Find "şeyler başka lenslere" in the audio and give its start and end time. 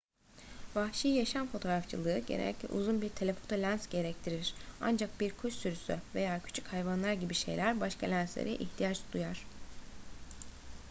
7.33-8.51